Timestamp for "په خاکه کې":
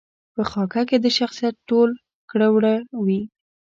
0.33-0.97